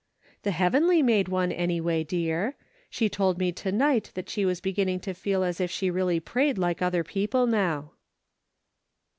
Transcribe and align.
"The 0.41 0.49
heavenly 0.49 1.03
made 1.03 1.27
one, 1.27 1.51
anyway, 1.51 2.03
dear. 2.03 2.55
She 2.89 3.07
told 3.07 3.37
me 3.37 3.51
to 3.51 3.71
night 3.71 4.09
that 4.15 4.29
she 4.31 4.45
was 4.45 4.59
beginning 4.59 4.99
to 5.01 5.13
feel 5.13 5.43
as 5.43 5.61
if 5.61 5.69
she 5.69 5.91
really 5.91 6.19
prayed 6.19 6.57
like 6.57 6.81
other 6.81 7.03
people 7.03 7.45
now." 7.45 7.91